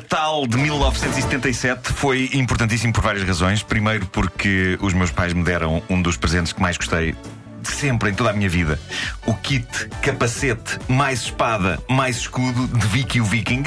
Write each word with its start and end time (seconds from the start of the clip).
Natal 0.00 0.46
de 0.46 0.58
1977 0.58 1.90
foi 1.94 2.28
importantíssimo 2.34 2.92
por 2.92 3.02
várias 3.02 3.26
razões. 3.26 3.62
Primeiro, 3.62 4.04
porque 4.06 4.76
os 4.82 4.92
meus 4.92 5.10
pais 5.10 5.32
me 5.32 5.42
deram 5.42 5.82
um 5.88 6.02
dos 6.02 6.18
presentes 6.18 6.52
que 6.52 6.60
mais 6.60 6.76
gostei 6.76 7.14
de 7.62 7.68
sempre 7.70 8.10
em 8.10 8.14
toda 8.14 8.28
a 8.28 8.32
minha 8.34 8.48
vida: 8.48 8.78
o 9.24 9.32
kit 9.32 9.66
capacete 10.02 10.78
mais 10.86 11.22
espada 11.22 11.78
mais 11.88 12.18
escudo 12.18 12.66
de 12.68 12.86
Vicky 12.88 13.22
o 13.22 13.24
Viking. 13.24 13.64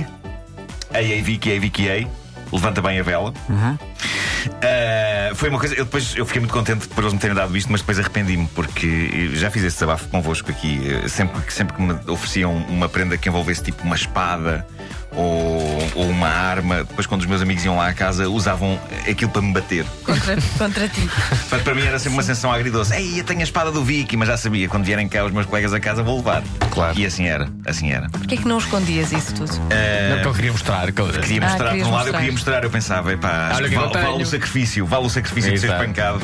Ei, 0.94 1.14
ei, 1.14 1.22
Vicky, 1.24 1.50
ei, 1.50 1.60
Vicky, 1.60 1.88
ei. 1.88 2.08
Levanta 2.52 2.80
bem 2.82 3.00
a 3.00 3.04
vela. 3.04 3.34
Uh, 3.50 5.36
foi 5.36 5.50
uma 5.50 5.60
coisa. 5.60 5.76
Eu 5.76 5.86
depois 5.86 6.16
eu 6.16 6.26
fiquei 6.26 6.40
muito 6.40 6.52
contente 6.54 6.88
por 6.88 7.04
eles 7.04 7.14
me 7.14 7.20
terem 7.20 7.36
dado 7.36 7.56
isto, 7.58 7.72
mas 7.72 7.82
depois 7.82 8.00
arrependi-me, 8.00 8.48
porque 8.56 9.30
já 9.34 9.52
fiz 9.52 9.64
esse 9.64 9.76
desabafo 9.76 10.08
convosco 10.10 10.50
aqui. 10.50 10.80
Uh, 11.06 11.10
Sempre, 11.10 11.42
que- 11.42 11.54
sempre 11.54 11.76
que 11.76 11.82
me 11.82 11.94
ofereciam 12.08 12.56
uma 12.70 12.88
prenda 12.90 13.18
que 13.18 13.30
envolvesse 13.30 13.64
tipo 13.64 13.84
uma 13.84 13.96
espada 13.96 14.66
ou, 15.12 15.59
ou 15.96 16.08
uma 16.10 16.28
arma, 16.28 16.78
depois 16.84 17.06
quando 17.08 17.22
os 17.22 17.28
meus 17.28 17.42
amigos 17.42 17.64
iam 17.66 17.78
lá 17.78 17.88
à 17.88 17.94
casa, 17.94 18.30
usavam 18.30 18.80
aquilo 19.10 19.32
para 19.32 19.42
me 19.42 19.54
bater. 19.54 19.86
Contra, 20.04 20.38
contra 20.58 20.88
ti. 20.88 21.10
Para 21.64 21.76
mim 21.76 21.84
era 21.84 22.00
sempre 22.00 22.14
uma 22.16 22.24
sensação 22.24 22.52
agridoce. 22.52 22.94
Ei, 22.94 23.20
eu 23.20 23.24
tenho 23.24 23.40
a 23.42 23.44
espada 23.44 23.72
do 23.72 23.84
Vicky, 23.84 24.16
mas 24.18 24.28
já 24.28 24.38
sabia, 24.38 24.68
quando 24.68 24.86
vierem 24.86 25.08
cá 25.08 25.26
os 25.26 25.32
meus 25.32 25.46
colegas 25.46 25.74
a 25.74 25.80
casa 25.80 26.02
vou 26.04 26.18
levar. 26.18 26.44
Claro. 26.72 26.98
E 26.98 27.06
assim 27.06 27.28
era, 27.28 27.50
assim 27.66 27.92
era. 27.92 28.10
Porquê 28.10 28.36
é 28.36 28.38
que 28.38 28.48
não 28.48 28.58
escondias 28.58 29.12
isso 29.12 29.34
tudo? 29.34 29.52
Não, 29.58 30.22
que 30.22 30.28
eu 30.28 30.34
queria 30.34 30.52
mostrar. 30.52 30.92
Que 30.92 31.02
eu... 31.02 31.08
Queria 31.10 31.42
Ah, 31.44 31.50
mostrar, 31.50 31.66
por 31.66 31.70
querias 31.72 31.88
um 31.88 31.92
lado 31.92 32.00
eu 32.00 32.04
mostrar. 32.06 32.18
queria 32.20 32.32
mostrar, 32.32 32.64
eu 32.64 32.70
pensava, 32.70 33.14
epá, 33.14 33.52
Olha 33.56 33.68
eu 33.68 33.80
vale, 33.80 33.94
vale 33.94 34.24
o 34.24 34.26
sacrifício, 34.26 34.86
vale 34.86 35.06
o 35.06 35.10
sacrifício 35.10 35.52
de 35.52 35.60
ser 35.60 35.72
espancado, 35.72 36.22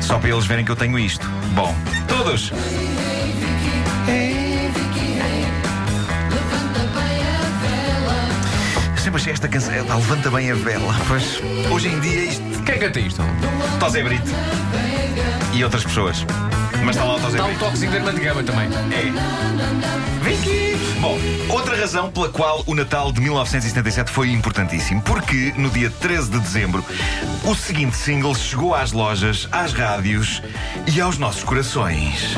só 0.00 0.18
para 0.18 0.30
eles 0.30 0.44
verem 0.46 0.64
que 0.64 0.70
eu 0.70 0.76
tenho 0.76 0.98
isto. 0.98 1.26
Bom, 1.54 1.74
todos! 2.08 2.52
Eu 9.02 9.06
Sempre 9.06 9.20
achei 9.20 9.32
esta 9.32 9.48
canção, 9.48 9.74
epá, 9.74 9.96
levanta 9.96 10.30
bem 10.30 10.52
a 10.52 10.54
vela. 10.54 10.94
Pois, 11.08 11.40
hoje 11.72 11.88
em 11.88 11.98
dia 11.98 12.24
isto, 12.24 12.42
Quem 12.64 12.78
canta 12.78 13.00
isto? 13.00 13.20
Tosé 13.80 14.00
Brito 14.00 14.30
e 15.52 15.64
outras 15.64 15.82
pessoas. 15.82 16.24
Mas 16.84 16.94
está 16.94 17.04
lá 17.04 17.16
o 17.16 17.20
Tosé 17.20 17.30
Está 17.32 17.42
um 17.42 17.46
Brito. 17.48 17.64
toquezinho 17.64 17.90
da 17.90 17.98
irmã 17.98 18.14
de 18.14 18.20
gama 18.20 18.42
também. 18.44 18.68
É. 18.92 20.22
Vicky! 20.22 20.76
Bom, 21.00 21.18
outra 21.48 21.76
razão 21.76 22.12
pela 22.12 22.28
qual 22.28 22.62
o 22.64 22.76
Natal 22.76 23.10
de 23.10 23.20
1977 23.20 24.08
foi 24.08 24.30
importantíssimo, 24.30 25.02
porque 25.02 25.52
no 25.56 25.68
dia 25.68 25.90
13 25.90 26.30
de 26.30 26.38
dezembro 26.38 26.84
o 27.42 27.56
seguinte 27.56 27.96
single 27.96 28.36
chegou 28.36 28.72
às 28.72 28.92
lojas, 28.92 29.48
às 29.50 29.72
rádios 29.72 30.40
e 30.86 31.00
aos 31.00 31.18
nossos 31.18 31.42
corações. 31.42 32.36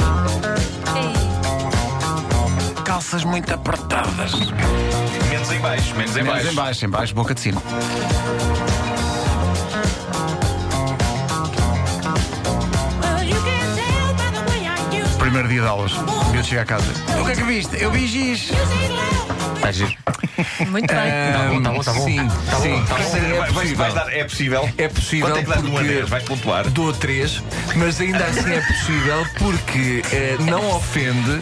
Calças 2.84 3.24
muito 3.24 3.52
apertadas. 3.52 4.32
Menos 5.28 5.50
em 5.50 5.60
baixo, 5.60 5.94
menos 5.96 6.16
em 6.16 6.22
Menos 6.22 6.34
baixo. 6.34 6.48
em 6.50 6.54
baixo, 6.54 6.84
em 6.84 6.88
baixo, 6.88 7.14
boca 7.14 7.34
de 7.34 7.40
sino. 7.40 7.62
Primeiro 15.18 15.48
dia 15.48 15.60
de 15.62 15.66
aulas. 15.66 15.92
Eu 16.34 16.42
chego 16.42 16.62
a 16.62 16.64
casa. 16.64 16.84
O 17.20 17.24
que 17.24 17.32
é 17.32 17.34
que 17.34 17.42
viste? 17.42 17.82
Eu 17.82 17.90
vi 17.90 18.06
giz. 18.06 18.50
Está 19.64 19.72
giro. 19.72 19.94
Muito 20.70 20.86
bem. 20.94 21.32
Tá 21.32 21.48
bom, 21.48 21.62
tá 21.62 21.70
bom, 21.72 21.80
tá 21.82 21.92
bom. 21.94 22.04
Sim, 22.04 22.16
Tá 22.50 22.56
sim. 22.60 22.70
bom, 22.72 22.84
tá 22.84 22.94
bom. 22.96 23.16
É 23.16 23.38
vais 23.38 23.52
possível. 23.52 23.94
dar- 23.94 24.12
é 24.12 24.24
possível? 24.24 24.70
É 24.76 24.88
possível 24.88 25.26
Quanto 25.28 25.38
é 25.38 25.42
que 25.42 25.48
dás 25.50 25.62
de 25.62 25.66
1 25.68 25.70
a 25.70 25.80
porque 25.80 25.94
10? 25.94 26.08
Vais 26.08 26.24
pontuar? 26.24 26.68
Dou 26.70 26.92
3, 26.92 27.42
mas 27.76 28.00
ainda 28.00 28.24
assim 28.24 28.52
é 28.52 28.60
possível 28.60 29.26
porque 29.38 30.02
eh, 30.12 30.36
não 30.40 30.76
ofende, 30.76 31.40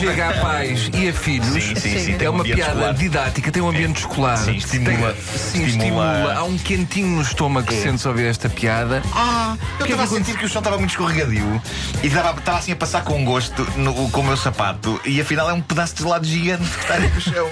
chega 0.00 0.28
a 0.28 0.32
pais 0.34 0.90
e 0.92 1.08
a 1.08 1.12
filhos. 1.14 1.46
Sim, 1.64 1.74
sim, 1.76 1.98
sim, 1.98 2.14
tem 2.18 2.26
É 2.26 2.30
um 2.30 2.34
uma 2.34 2.40
ambiente 2.40 2.56
piada 2.56 2.72
escolar. 2.72 2.94
didática, 2.94 3.50
tem 3.52 3.62
um 3.62 3.68
ambiente 3.68 3.98
escolar. 4.00 4.36
Sim, 4.36 4.56
estimula- 4.56 5.12
Tem- 5.12 5.22
sim, 5.22 5.64
estimula- 5.64 6.12
estimula. 6.12 6.34
Há 6.34 6.44
um 6.44 6.58
quentinho 6.58 7.08
no 7.08 7.22
estômago 7.22 7.66
que 7.68 7.74
É. 7.74 7.80
sentes 7.82 8.04
ao 8.04 8.12
ouvir 8.12 8.26
esta 8.26 8.48
piada. 8.50 9.02
Ah, 9.14 9.56
eu 9.80 9.86
estava 9.86 10.02
a 10.02 10.06
sentir 10.06 10.36
que 10.36 10.44
o 10.44 10.48
chão 10.48 10.60
estava 10.60 10.76
muito 10.78 10.90
escorregadio 10.90 11.62
e 12.02 12.06
estava, 12.06 12.38
estava 12.38 12.58
assim 12.58 12.72
a 12.72 12.76
passar 12.76 13.02
com 13.04 13.24
gosto 13.24 13.66
no- 13.76 14.10
com 14.10 14.20
o 14.20 14.24
meu 14.24 14.36
sapato 14.36 15.00
e 15.04 15.20
afinal 15.20 15.48
é 15.48 15.52
um 15.52 15.60
pedaço 15.60 15.94
de 15.94 16.02
gelado 16.02 16.26
gigante 16.26 16.64
que 16.68 16.80
está 16.80 16.94
ali 16.94 17.08
no 17.08 17.20
chão. 17.20 17.45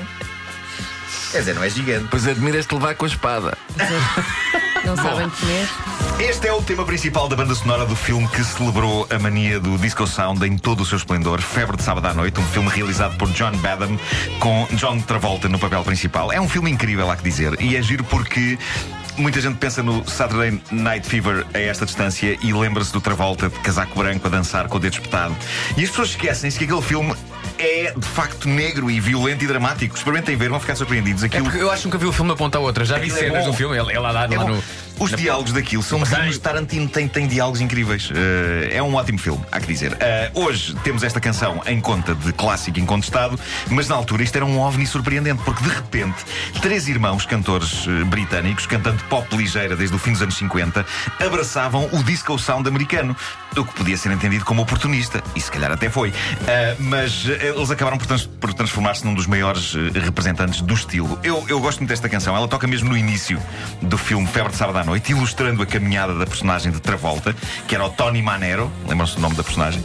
Quer 1.31 1.39
dizer, 1.39 1.55
não 1.55 1.65
é 1.65 1.71
gigante. 1.71 2.07
Pois 2.11 2.27
admiras-te 2.27 2.75
levar 2.75 2.95
com 2.95 3.05
a 3.05 3.09
espada. 3.09 3.59
Não 4.85 4.97
sabem 4.97 5.29
comer. 5.31 5.69
Este 6.21 6.47
é 6.47 6.53
o 6.53 6.63
tema 6.63 6.85
principal 6.85 7.27
da 7.29 7.35
banda 7.35 7.55
sonora 7.55 7.85
do 7.87 7.97
filme 7.97 8.29
que 8.29 8.45
celebrou 8.45 9.07
a 9.11 9.19
mania 9.19 9.59
do 9.59 9.77
disco 9.79 10.07
sound 10.07 10.47
em 10.47 10.57
todo 10.57 10.83
o 10.83 10.87
seu 10.87 10.97
esplendor, 10.97 11.41
Febre 11.41 11.77
de 11.77 11.83
Sábado 11.83 12.07
à 12.07 12.15
Noite, 12.15 12.39
um 12.39 12.47
filme 12.47 12.69
realizado 12.69 13.17
por 13.17 13.29
John 13.33 13.51
Badham 13.57 13.99
com 14.39 14.69
John 14.73 15.01
Travolta 15.01 15.49
no 15.49 15.59
papel 15.59 15.83
principal. 15.83 16.31
É 16.31 16.41
um 16.41 16.49
filme 16.49 16.71
incrível, 16.71 17.11
há 17.11 17.17
que 17.17 17.25
dizer, 17.25 17.61
e 17.61 17.77
é 17.77 17.83
giro 17.83 18.05
porque 18.05 18.59
muita 19.17 19.41
gente 19.41 19.57
pensa 19.57 19.83
no 19.83 20.09
Saturday 20.09 20.61
Night 20.71 21.09
Fever 21.09 21.47
a 21.53 21.59
esta 21.59 21.87
distância 21.87 22.39
e 22.41 22.53
lembra-se 22.53 22.93
do 22.93 23.01
Travolta 23.01 23.49
de 23.49 23.59
casaco 23.61 23.99
branco 23.99 24.27
a 24.27 24.31
dançar 24.31 24.69
com 24.69 24.77
o 24.77 24.81
dedo 24.81 24.93
espetado. 24.93 25.35
E 25.77 25.83
as 25.83 25.91
pessoas 25.91 26.11
esquecem-se 26.11 26.59
que 26.59 26.65
aquele 26.65 26.83
filme 26.83 27.15
é 27.59 27.93
de 27.97 28.07
facto 28.07 28.49
negro 28.49 28.91
e 28.91 29.01
violento 29.01 29.45
e 29.45 29.47
dramático. 29.47 29.97
Experimentem 29.97 30.37
ver, 30.37 30.49
vão 30.49 30.61
ficar 30.61 30.77
surpreendidos. 30.77 31.23
É 31.23 31.27
Aquilo 31.27 31.45
porque 31.45 31.59
eu 31.63 31.71
acho 31.71 31.83
que 31.83 31.89
nunca 31.89 31.99
vi 31.99 32.07
o 32.07 32.13
filme 32.13 32.31
da 32.31 32.37
ponta 32.37 32.59
à 32.59 32.61
outra. 32.61 32.85
Já 32.85 32.97
vi 32.99 33.07
Aquilo 33.07 33.19
é 33.19 33.21
cenas 33.21 33.45
bom. 33.45 33.51
do 33.51 33.57
filme. 33.57 33.77
Lá, 33.81 34.11
lá, 34.11 34.25
É 34.25 34.37
lá 34.39 34.45
no. 34.45 34.63
Os 34.99 35.11
na- 35.11 35.17
diálogos 35.17 35.53
daquilo 35.53 35.83
são 35.83 36.01
de 36.03 36.39
Tarantino, 36.39 36.89
tem, 36.89 37.09
tem 37.09 37.27
diálogos 37.27 37.61
incríveis. 37.61 38.11
Eh, 38.15 38.77
é 38.77 38.83
um 38.83 38.95
ótimo 38.95 39.19
filme, 39.19 39.45
há 39.51 39.59
que 39.61 39.67
dizer. 39.67 39.97
Eh, 40.01 40.31
hoje 40.35 40.75
temos 40.85 41.03
esta 41.03 41.21
canção 41.21 41.61
em 41.67 41.81
conta 41.81 42.15
de 42.15 42.33
clássico 42.33 42.79
incontestado, 42.79 43.39
mas 43.71 43.89
na 43.89 43.95
altura 43.97 44.23
isto 44.23 44.37
era 44.37 44.45
um 44.45 44.59
ovni 44.61 44.87
surpreendente, 44.87 45.43
porque 45.45 45.63
de 45.65 45.71
repente, 45.71 46.17
três 46.63 46.89
irmãos 46.89 47.27
cantores 47.27 47.87
eh, 47.89 48.05
britânicos, 48.05 48.67
cantando 48.67 49.03
pop 49.05 49.37
ligeira 49.37 49.75
desde 49.77 49.97
o 49.97 49.99
fim 49.99 50.13
dos 50.13 50.23
anos 50.23 50.37
50, 50.37 50.87
abraçavam 51.19 51.89
o 51.93 52.03
disco 52.03 52.39
sound 52.39 52.69
americano, 52.69 53.17
o 53.57 53.65
que 53.65 53.75
podia 53.75 53.97
ser 53.97 54.13
entendido 54.13 54.45
como 54.45 54.63
oportunista, 54.63 55.23
e 55.35 55.41
se 55.41 55.51
calhar 55.51 55.71
até 55.73 55.89
foi. 55.91 56.13
Mas 56.79 57.25
eles 57.27 57.71
acabaram 57.71 57.99
por, 57.99 58.07
trans- 58.07 58.27
por 58.27 58.53
transformar-se 58.53 59.05
num 59.05 59.15
dos 59.15 59.27
maiores 59.27 59.75
representantes 59.95 60.61
do 60.61 60.75
estilo. 60.75 61.19
Eu, 61.23 61.45
eu 61.49 61.61
gosto 61.61 61.79
muito 61.79 61.91
desta 61.91 62.09
canção, 62.09 62.37
ela 62.37 62.49
toca 62.49 62.67
mesmo 62.67 62.89
no 62.89 62.97
início 62.97 63.41
do 63.83 63.97
filme 63.97 64.27
Febre 64.27 64.51
de 64.53 64.57
Sábado 64.59 64.79
à 64.85 64.87
Noite, 64.87 65.13
ilustrando 65.13 65.63
a 65.63 65.67
caminhada 65.67 66.15
da 66.15 66.27
personagem 66.27 66.71
de 66.71 66.79
Travolta, 66.81 67.35
que 67.67 67.75
era 67.75 67.85
o 67.85 67.91
Tony 67.91 68.21
Manero, 68.23 68.71
lembram-se 68.87 69.15
do 69.17 69.21
nome 69.23 69.35
da 69.35 69.43
personagem, 69.43 69.83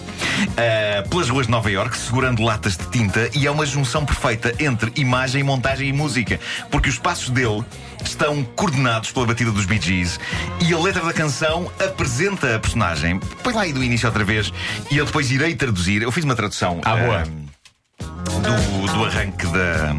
eh, 0.57 1.01
pelas 1.09 1.29
ruas 1.29 1.45
de 1.47 1.51
Nova 1.51 1.71
York, 1.71 1.97
segurando 1.97 2.43
latas 2.43 2.75
de 2.77 2.85
tinta, 2.89 3.29
e 3.33 3.47
é 3.47 3.51
uma 3.51 3.65
junção 3.65 4.05
perfeita 4.05 4.53
entre 4.59 4.91
imagem, 4.97 5.41
montagem 5.41 5.87
e 5.87 5.93
música, 5.93 6.39
porque 6.69 6.89
os 6.89 6.99
passos 6.99 7.29
dele 7.29 7.63
estão 8.03 8.43
coordenados 8.43 9.11
pela 9.11 9.25
batida 9.25 9.51
dos 9.51 9.65
Bee 9.65 9.79
Gees 9.81 10.19
e 10.61 10.73
a 10.73 10.77
letra 10.77 11.03
da 11.03 11.13
canção 11.13 11.71
apresenta 11.79 12.55
a 12.55 12.59
personagem. 12.59 13.19
Põe 13.43 13.53
lá 13.53 13.61
aí 13.63 13.73
do 13.73 13.83
início 13.83 14.07
outra 14.07 14.23
vez 14.23 14.51
e 14.91 14.97
eu 14.97 15.05
depois 15.05 15.31
irei 15.31 15.55
traduzir. 15.55 16.01
Eu 16.01 16.11
fiz 16.11 16.23
uma 16.25 16.35
tradução 16.35 16.81
Ah, 16.83 16.95
boa. 16.95 17.23
eh, 17.23 18.85
do, 18.85 18.93
do 18.93 19.05
arranque 19.05 19.45
da, 19.47 19.95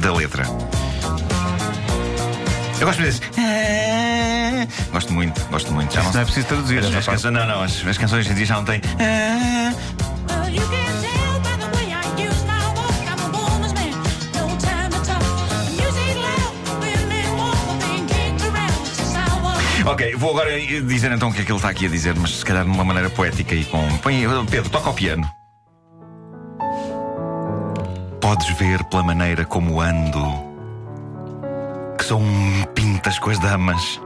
da 0.00 0.14
letra. 0.14 0.44
Eu 2.80 2.86
gosto 2.86 3.00
desse. 3.02 3.20
Gosto 4.92 5.12
muito, 5.12 5.40
gosto 5.50 5.72
muito. 5.72 5.92
Já 5.92 6.02
Isso 6.02 6.14
não 6.14 6.20
é 6.20 6.24
preciso 6.24 6.46
traduzir, 6.46 6.78
As, 6.78 6.94
as 6.94 7.06
canções, 7.06 7.34
não, 7.34 7.46
não, 7.46 7.62
as, 7.62 7.86
as 7.86 7.98
canções 7.98 8.20
hoje 8.20 8.32
em 8.32 8.34
dia 8.34 8.46
já 8.46 8.54
não 8.56 8.64
têm. 8.64 8.80
Ok, 19.86 20.16
vou 20.16 20.30
agora 20.30 20.58
dizer 20.58 21.12
então 21.12 21.28
o 21.28 21.32
que 21.32 21.42
é 21.42 21.44
que 21.44 21.52
ele 21.52 21.58
está 21.58 21.68
aqui 21.68 21.84
a 21.84 21.88
dizer, 21.90 22.14
mas 22.16 22.38
se 22.38 22.44
calhar 22.44 22.64
de 22.64 22.70
uma 22.70 22.84
maneira 22.84 23.10
poética 23.10 23.54
e 23.54 23.64
com. 23.66 23.86
Põe, 23.98 24.26
Pedro, 24.50 24.70
toca 24.70 24.90
o 24.90 24.94
piano. 24.94 25.30
Podes 28.20 28.48
ver 28.58 28.82
pela 28.84 29.02
maneira 29.02 29.44
como 29.44 29.82
ando 29.82 30.54
que 32.04 32.08
sou 32.08 32.20
um 32.20 32.64
pintas 32.74 33.18
com 33.18 33.30
as 33.30 33.38
damas, 33.38 34.00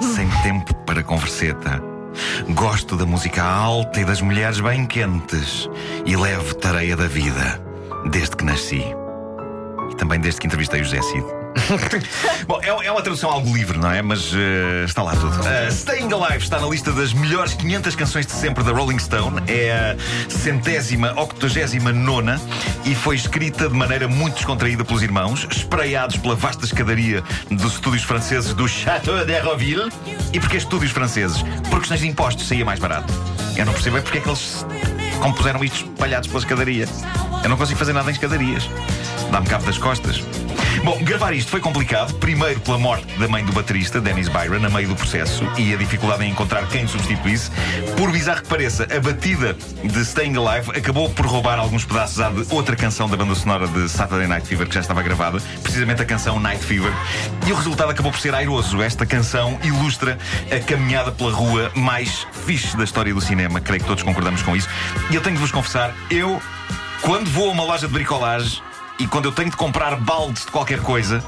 sem 0.00 0.28
tempo 0.42 0.74
para 0.86 1.02
converseta. 1.02 1.82
Gosto 2.50 2.96
da 2.96 3.04
música 3.04 3.42
alta 3.42 4.00
e 4.00 4.04
das 4.04 4.20
mulheres 4.20 4.60
bem 4.60 4.86
quentes 4.86 5.68
e 6.06 6.16
levo 6.16 6.54
tareia 6.54 6.96
da 6.96 7.06
vida 7.06 7.60
desde 8.10 8.36
que 8.36 8.44
nasci. 8.44 8.84
E 9.90 9.96
também 9.96 10.20
desde 10.20 10.40
que 10.40 10.46
entrevistei 10.46 10.80
o 10.80 10.84
José 10.84 11.02
Cid. 11.02 11.43
Bom, 12.46 12.60
é, 12.62 12.68
é 12.68 12.90
uma 12.90 13.02
tradução 13.02 13.30
algo 13.30 13.54
livre, 13.54 13.78
não 13.78 13.90
é? 13.90 14.02
Mas 14.02 14.32
eh, 14.34 14.84
está 14.84 15.02
lá 15.02 15.12
tudo. 15.12 15.34
Uh, 15.40 15.70
Staying 15.70 16.12
Alive 16.12 16.44
está 16.44 16.58
na 16.58 16.66
lista 16.66 16.92
das 16.92 17.12
melhores 17.12 17.54
500 17.54 17.96
canções 17.96 18.26
de 18.26 18.32
sempre 18.32 18.64
da 18.64 18.72
Rolling 18.72 18.98
Stone. 18.98 19.40
É 19.46 19.72
a 19.72 20.30
centésima, 20.30 21.12
octogésima 21.20 21.92
nona 21.92 22.40
e 22.84 22.94
foi 22.94 23.16
escrita 23.16 23.68
de 23.68 23.74
maneira 23.74 24.08
muito 24.08 24.34
descontraída 24.34 24.84
pelos 24.84 25.02
irmãos, 25.02 25.46
espraiados 25.50 26.16
pela 26.16 26.34
vasta 26.34 26.64
escadaria 26.64 27.22
dos 27.50 27.74
estúdios 27.74 28.02
franceses 28.02 28.52
do 28.52 28.66
Château 28.66 29.24
d'Hérouville. 29.24 29.90
E 30.32 30.40
porquê 30.40 30.56
estúdios 30.56 30.92
franceses? 30.92 31.42
Por 31.70 31.78
questões 31.78 32.00
de 32.00 32.08
impostos 32.08 32.46
saía 32.46 32.64
mais 32.64 32.80
barato. 32.80 33.12
Eu 33.56 33.64
não 33.64 33.72
percebo 33.72 33.98
é 33.98 34.00
porque 34.00 34.18
é 34.18 34.20
que 34.20 34.28
eles 34.28 34.66
compuseram 35.20 35.62
isto 35.62 35.84
espalhados 35.84 36.28
pela 36.28 36.40
escadaria. 36.40 36.88
Eu 37.42 37.48
não 37.48 37.56
consigo 37.56 37.78
fazer 37.78 37.92
nada 37.92 38.10
em 38.10 38.14
escadarias. 38.14 38.68
Dá-me 39.30 39.46
cabo 39.46 39.64
das 39.64 39.78
costas. 39.78 40.22
Bom, 40.82 40.98
gravar 41.02 41.32
isto 41.32 41.50
foi 41.50 41.60
complicado. 41.60 42.14
Primeiro 42.14 42.60
pela 42.60 42.78
morte 42.78 43.06
da 43.18 43.28
mãe 43.28 43.44
do 43.44 43.52
baterista, 43.52 44.00
Dennis 44.00 44.28
Byron, 44.28 44.64
a 44.64 44.70
meio 44.70 44.88
do 44.88 44.96
processo, 44.96 45.44
e 45.56 45.72
a 45.72 45.76
dificuldade 45.76 46.24
em 46.24 46.30
encontrar 46.30 46.66
quem 46.68 46.86
substituísse. 46.86 47.50
Por 47.96 48.10
bizarro 48.10 48.42
que 48.42 48.48
pareça, 48.48 48.84
a 48.84 49.00
batida 49.00 49.56
de 49.82 50.04
Staying 50.04 50.36
Alive 50.36 50.70
acabou 50.70 51.08
por 51.10 51.26
roubar 51.26 51.58
alguns 51.58 51.84
pedaços 51.84 52.20
à 52.20 52.30
de 52.30 52.46
outra 52.50 52.74
canção 52.76 53.08
da 53.08 53.16
banda 53.16 53.34
sonora 53.34 53.68
de 53.68 53.88
Saturday 53.88 54.26
Night 54.26 54.46
Fever 54.46 54.66
que 54.66 54.74
já 54.74 54.80
estava 54.80 55.02
gravada, 55.02 55.38
precisamente 55.62 56.02
a 56.02 56.04
canção 56.04 56.40
Night 56.40 56.64
Fever. 56.64 56.92
E 57.46 57.52
o 57.52 57.54
resultado 57.54 57.90
acabou 57.90 58.10
por 58.10 58.20
ser 58.20 58.34
airoso. 58.34 58.82
Esta 58.82 59.06
canção 59.06 59.58
ilustra 59.62 60.18
a 60.50 60.60
caminhada 60.60 61.12
pela 61.12 61.32
rua 61.32 61.70
mais 61.74 62.26
fixe 62.46 62.76
da 62.76 62.84
história 62.84 63.14
do 63.14 63.20
cinema. 63.20 63.60
Creio 63.60 63.80
que 63.80 63.86
todos 63.86 64.02
concordamos 64.02 64.42
com 64.42 64.56
isso. 64.56 64.68
E 65.10 65.14
eu 65.14 65.20
tenho 65.20 65.36
de 65.36 65.40
vos 65.40 65.52
confessar, 65.52 65.94
eu, 66.10 66.40
quando 67.02 67.30
vou 67.30 67.48
a 67.48 67.52
uma 67.52 67.64
loja 67.64 67.86
de 67.86 67.92
bricolagem 67.92 68.62
e 68.98 69.06
quando 69.06 69.26
eu 69.26 69.32
tenho 69.32 69.50
de 69.50 69.56
comprar 69.56 69.96
baldes 69.96 70.44
de 70.44 70.50
qualquer 70.52 70.80
coisa, 70.80 71.22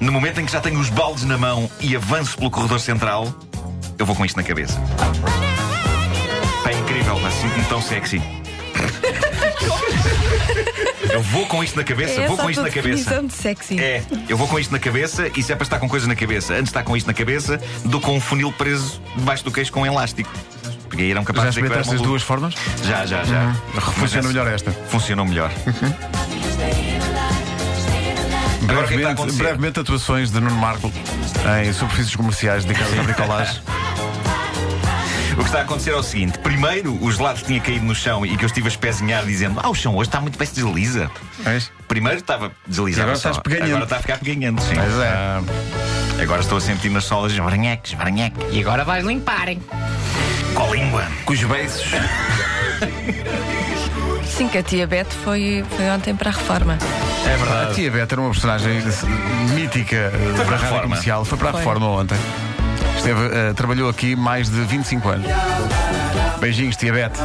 no 0.00 0.12
momento 0.12 0.40
em 0.40 0.46
que 0.46 0.52
já 0.52 0.60
tenho 0.60 0.78
os 0.78 0.88
baldes 0.90 1.24
na 1.24 1.38
mão 1.38 1.70
e 1.80 1.96
avanço 1.96 2.36
pelo 2.36 2.50
corredor 2.50 2.80
central, 2.80 3.32
eu 3.98 4.06
vou 4.06 4.14
com 4.14 4.24
isto 4.24 4.36
na 4.36 4.42
cabeça. 4.42 4.78
É 6.68 6.72
incrível, 6.72 7.18
mas 7.20 7.34
sinto-me 7.34 7.64
tão 7.64 7.80
sexy. 7.82 8.20
Eu 11.10 11.22
vou 11.22 11.46
com 11.46 11.64
isto 11.64 11.76
na 11.76 11.82
cabeça, 11.84 12.20
É 12.20 12.26
vou 12.28 12.36
com 12.36 12.50
isto 12.50 12.62
na 12.62 12.70
cabeça. 12.70 13.22
de 13.22 13.32
sexy. 13.32 13.80
É, 13.80 14.02
eu 14.28 14.36
vou 14.36 14.46
com 14.46 14.58
isto 14.58 14.70
na 14.70 14.78
cabeça 14.78 15.30
e 15.34 15.42
se 15.42 15.52
é 15.52 15.56
para 15.56 15.64
estar 15.64 15.78
com 15.78 15.88
coisas 15.88 16.06
na 16.06 16.14
cabeça, 16.14 16.52
antes 16.52 16.64
de 16.64 16.70
estar 16.70 16.82
com 16.82 16.96
isto 16.96 17.06
na 17.06 17.14
cabeça, 17.14 17.60
dou 17.84 18.00
com 18.00 18.14
um 18.16 18.20
funil 18.20 18.52
preso 18.52 19.00
debaixo 19.16 19.42
do 19.42 19.50
queixo 19.50 19.72
com 19.72 19.80
um 19.80 19.86
elástico. 19.86 20.30
Porque 20.88 21.02
aí 21.02 21.10
eram 21.10 21.22
Já 21.22 21.26
capazes 21.26 21.54
de 21.54 21.60
era 21.60 21.66
experimentaste 21.66 21.94
as 21.96 22.00
duas 22.02 22.22
formas? 22.22 22.54
Já, 22.84 23.04
já, 23.06 23.24
já. 23.24 23.54
Funciona 23.80 24.18
essa- 24.20 24.28
melhor 24.28 24.46
esta. 24.46 24.70
Funcionou 24.88 25.24
melhor. 25.26 25.50
Agora 28.62 28.84
o 28.84 28.88
que 28.88 28.94
é 28.94 28.96
que 28.96 29.02
está 29.02 29.10
a 29.10 29.14
Brevemente, 29.14 29.20
acontecer? 29.20 29.42
brevemente 29.42 29.80
atuações 29.80 30.30
de 30.30 30.40
Nuno 30.40 30.56
Marco 30.56 30.92
em 31.64 31.72
superfícies 31.72 32.14
comerciais 32.16 32.64
dedicadas 32.64 32.98
à 32.98 33.02
bricolagem. 33.02 33.62
O 35.34 35.40
que 35.40 35.46
está 35.46 35.60
a 35.60 35.62
acontecer 35.62 35.90
é 35.90 35.94
o 35.94 36.02
seguinte: 36.02 36.36
primeiro 36.40 36.98
o 37.00 37.12
gelado 37.12 37.40
tinha 37.40 37.60
caído 37.60 37.84
no 37.84 37.94
chão 37.94 38.26
e 38.26 38.36
que 38.36 38.42
eu 38.44 38.48
estive 38.48 38.66
a 38.66 38.70
espezinhar 38.70 39.24
dizendo: 39.24 39.60
Ah, 39.62 39.68
o 39.70 39.74
chão 39.74 39.94
hoje 39.94 40.08
está 40.08 40.20
muito 40.20 40.36
bem 40.36 40.44
se 40.44 40.54
desliza. 40.56 41.08
Vês? 41.44 41.70
Primeiro 41.86 42.18
estava 42.18 42.50
deslizado. 42.66 42.98
E 42.98 43.02
agora 43.02 43.16
estás 43.16 43.38
peganhento. 43.38 43.66
Agora 43.68 43.84
está 43.84 43.96
a 43.98 44.00
ficar 44.00 44.18
peganhento, 44.18 44.60
sim. 44.60 44.74
Pois 44.74 44.98
é. 44.98 45.08
Ah, 45.08 45.40
agora 46.20 46.40
estou 46.40 46.58
a 46.58 46.60
sentir 46.60 46.88
nas 46.90 47.04
solas 47.04 47.30
esbaranheques, 47.30 47.92
esbaranheque. 47.92 48.36
E 48.50 48.60
agora 48.60 48.82
vais 48.84 49.04
limparem. 49.04 49.62
Com 50.54 50.64
a 50.64 50.70
língua. 50.74 51.04
Com 51.24 51.32
os 51.32 51.44
beiços. 51.44 51.88
Sim, 54.26 54.48
que 54.48 54.58
a 54.58 54.62
tia 54.64 54.88
Beth 54.88 55.06
foi, 55.22 55.64
foi 55.76 55.88
ontem 55.88 56.16
para 56.16 56.30
a 56.30 56.32
reforma. 56.32 56.76
É 57.26 57.34
A 57.34 57.36
verdade. 57.36 57.74
tia 57.74 57.90
Beta 57.90 58.14
era 58.14 58.20
uma 58.20 58.30
personagem 58.30 58.82
mítica 59.54 60.10
da 60.10 60.18
para 60.18 60.30
a 60.30 60.44
rádio 60.44 60.56
reforma. 60.62 60.82
comercial. 60.82 61.24
Foi 61.24 61.38
para 61.38 61.48
a 61.48 61.52
Foi. 61.52 61.60
reforma 61.60 61.86
ontem. 61.88 62.18
Esteve, 62.96 63.20
eh, 63.32 63.52
trabalhou 63.54 63.88
aqui 63.88 64.16
mais 64.16 64.48
de 64.50 64.60
25 64.62 65.08
anos. 65.08 65.26
Beijinhos, 66.40 66.76
tia 66.76 66.92
Bete. 66.92 67.18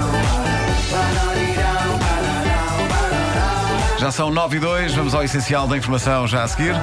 Já 3.97 4.11
são 4.11 4.29
9 4.29 4.57
e 4.57 4.59
2, 4.59 4.93
vamos 4.93 5.15
ao 5.15 5.23
essencial 5.23 5.67
da 5.67 5.77
informação 5.77 6.27
já 6.27 6.43
a 6.43 6.47
seguir. 6.47 6.75